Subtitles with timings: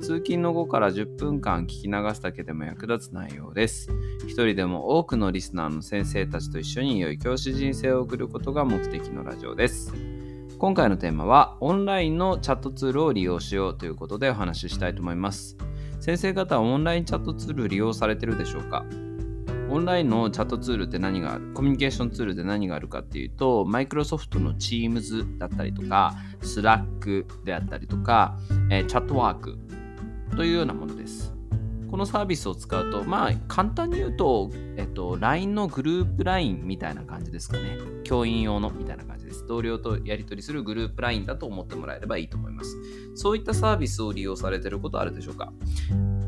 [0.00, 3.90] 通勤の後から10分間聞き流すだけでも役立つ内容です。
[4.26, 9.92] 一人でも多くのリスナーの先生たちと一緒に良い教師人生を送ることが目的のラジオです。
[10.58, 15.56] 今回のテーマはオンラインのチャットツールを利用しようということでお話ししたいと思います。
[16.00, 18.86] 先生方はオンラインチャットツール利用されてるでしょうか？
[19.68, 21.52] オンラインのチャットツールって何がある？
[21.52, 28.38] コミュニケーションツールで何があるかっていうと、マイクロソフトの Teams だったりとか、Slack であったりとか、
[28.70, 29.58] え、チャットワーク
[30.36, 31.34] というようなものです。
[31.90, 37.78] このサービスを使うと、まあ、簡単に言うと、えっと、LINE のグループ LINE みたいな感じですかね。
[38.04, 39.44] 教員用のみたいな感じです。
[39.48, 42.76] 同僚とやり取りするグループ LINE だと思ってもらえればいいと思います。
[43.16, 45.52] そういったサービスを利用されていることあるでしょうか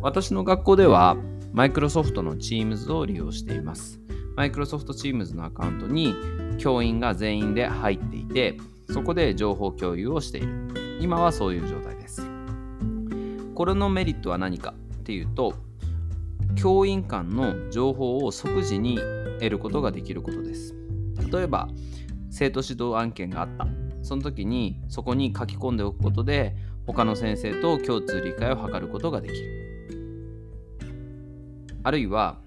[0.00, 1.18] 私の学校では、
[1.52, 4.00] マイクロソフトの Teams を利用しています。
[4.36, 6.14] マイクロソフト Teams のアカウントに
[6.56, 8.56] 教員が全員で入っていて、
[8.88, 10.98] そこで情報共有をしている。
[11.00, 12.29] 今はそういう状態です。
[13.60, 15.52] これのメリットは何かっていうと
[16.56, 18.98] 教員間の情報を即時に
[19.38, 20.74] 得ることができることです。
[21.30, 21.68] 例えば
[22.30, 23.66] 生徒指導案件があった。
[24.00, 30.80] その時にそこに書き込んでおくことで他の先生と共通理解を図ることができる。
[31.82, 32.38] あるいは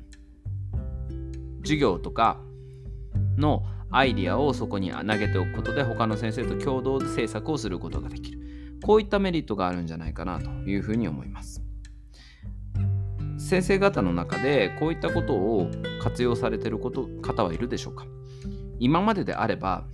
[1.61, 2.39] 授業とか
[3.37, 3.61] の
[3.91, 8.42] アイディアをそこに投げておくことで他の先生と共同で制作をすることができる。
[8.83, 11.63] こういったメリットがあるんじゃないかなというふうに思います。
[13.37, 15.69] 先生方の中でこういったことを
[16.01, 18.05] 活用されていること方はいるでしょうか？
[18.79, 19.85] 今までであれば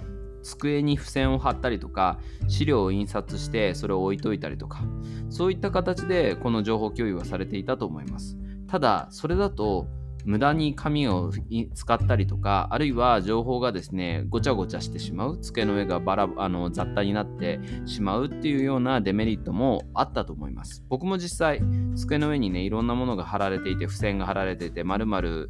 [0.44, 4.82] 机に付箋を貼ったりとか資料を印刷してそれを置いといたりとか
[5.30, 9.88] そういった形でこの情報共有はされていたと思いますただそれだと
[10.26, 11.32] 無駄に紙を
[11.74, 20.84] 使ったりとか、あるいは情報がですね、ごちゃごちゃしてしまう、机の上がバラあの雑多になってしまうっていうようなデメリットもあったと思います。
[20.90, 21.62] 僕も実際、
[21.96, 25.50] 机の上にね、いろんなものが貼られていて、付箋が貼られていて、まるまる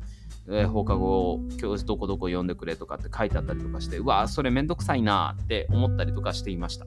[0.71, 6.85] 放課後、教室どこどこ読んでくれとかって書いてあったりとかして、うわ、それめんどくさいなって思ったりとかしていました。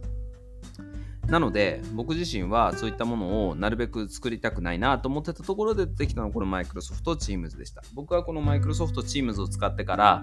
[1.32, 7.82] なので僕自身はそういったものをなるべく作りたくないなと思ってたところで出てきたのがこのマイクロソフト Teams でした。
[7.94, 10.22] 僕はこのマイクロソフト Teams を使ってから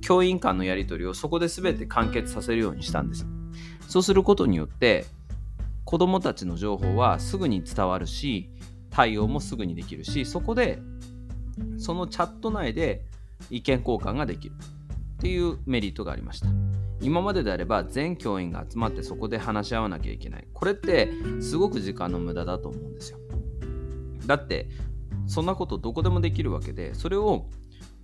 [0.00, 3.24] 教員間のやり取りをそこで全て完結させるようにしたんです。
[3.88, 5.06] そうすることによって
[5.84, 8.50] 子どもたちの情報はすぐに伝わるし
[8.90, 10.80] 対応もすぐにできるしそこで
[11.78, 13.04] そのチャット内で
[13.48, 16.48] 意見交換ができるっていうメリットがありました。
[17.00, 20.46] 今までであれば全教員が集まってそこで話し合わなきゃいけない。
[20.52, 23.18] これってすごく時間の無駄だと思うんですよ。
[24.26, 24.68] だって
[25.26, 27.46] そんなことどこでもできるわけでそれを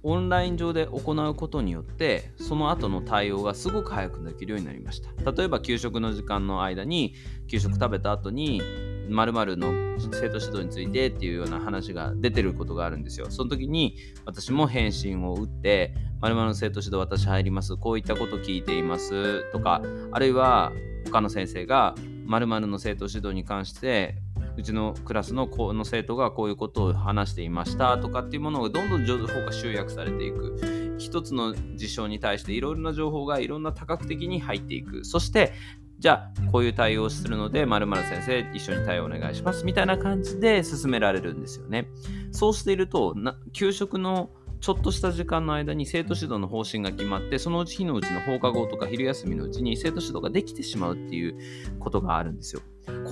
[0.02, 5.32] オンライン上で行うことによってその後の対応がすごく早くできるようになりました。
[5.32, 7.14] 例えば給食の時間の間に
[7.48, 8.62] 給食食べた後に
[9.08, 13.30] 〇〇の生徒指導についてっていうような話が出てることがあるんですよ。
[13.30, 17.76] その時に私も返信を打って、〇〇の生徒指導私入ります。
[17.76, 20.72] こういったこと聞いていますとか、あるいは
[21.06, 21.94] 他の先生が
[22.26, 24.16] 〇〇の生徒指導に関して
[24.56, 35.52] うちのクラスのこの生徒がこういうことを話していましたとかっていうものがどんどん情報が集約されていく一つの事象に対していろいろな情報がいろんな多角的に入っていくそして
[35.98, 39.64] じゃあ、こういう対応をするので、〇〇先生、一緒に対応お願いします。
[39.64, 41.88] みたいな感じで進められるんですよね。
[42.32, 43.14] そうしていると、
[43.52, 44.30] 給食の
[44.60, 52.62] ちょっとした時間の間に生徒指導の方針が決まって、そのうち日のうちの放課後とか昼休みのうちに生徒指導ができてしまうっていうことがあるんですよ。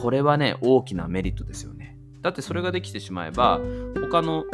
[0.00, 1.98] これはね、大きなメリットですよね。
[2.22, 3.60] だってそれができてしまえば、
[4.00, 4.44] 他の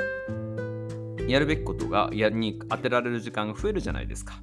[1.28, 4.34] やるべきことがやに当てられる時間が増えるじゃないですか。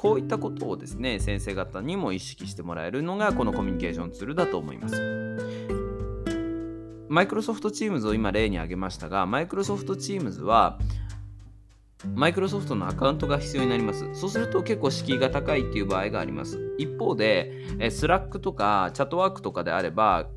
[0.00, 4.96] こういったことをですね、先生方にも意識してもらえるのがこのコミュニケーションツールだと思います。
[7.10, 10.78] マイクロソフト Teams を今例に挙げましたが、マイクロソフト Teams は
[12.14, 14.08] マイクロソフトのアカウントが必要になります。
[14.14, 16.74] そうすると結構敷居が高いっていう場合があります。
[16.78, 20.30] 一方で、 Slack とか Chatwork とかであれば、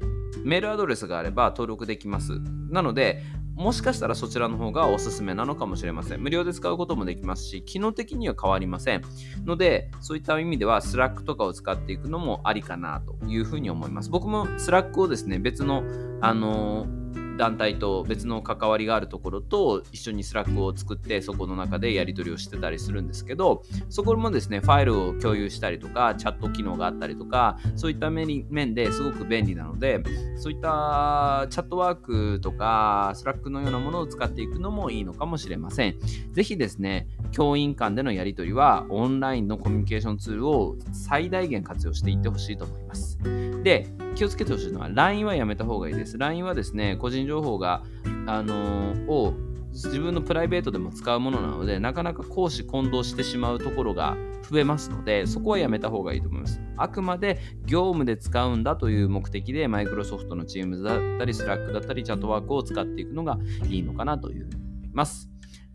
[0.43, 2.33] メールアドレスがあれば登録できます。
[2.69, 3.23] なので、
[3.55, 6.21] もしかしたらそちらの方がおすすめなのかもしれません。
[6.21, 9.03] 無料で使うこともできますし、機能的には変わりません。
[9.45, 14.09] ので、そういった意味では、 Slack とかを使っていくのもありかなというふうに思います。
[14.09, 15.83] 僕も Slack をですね、別の、
[16.21, 17.02] あのー
[17.37, 30.03] 団体と別の関わりがあるところと一緒に Slack を作ってそこの中でやり取りをしてたりするんですけどそこもですねファイルを共有したりとかチャット機能があったりとかそういった面ですごく便利なので
[30.37, 35.95] そういった Chatwork とか Slack のようなものを使っていくのもいいのかもしれません。
[36.31, 43.17] ぜひですね教員間でのやり取りはオンラインのコミュニケーションツールを最大限活用していってほしいと思います。
[43.63, 46.17] で気をつけてほしいのは LINE はやめた方がいいです。
[46.17, 47.83] LINE はですね個人情報が、
[48.27, 49.33] あのー、を
[49.71, 54.15] 自分のプライベートでも使うものなのでなかなか公私混同してしまうところが
[54.49, 56.61] 増えますのでそこはやめた方がいいと思います。
[56.77, 63.37] あくまで業務で使うんだという目的でマイクロソフトの Teams だったり Slack だったりチャットワークを使っていくのが
[63.67, 65.29] いいのかなというふうに思います。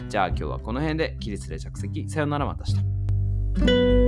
[0.09, 2.09] じゃあ今日はこの辺で起立で着席。
[2.09, 2.65] さよならまた
[3.67, 4.08] 明日。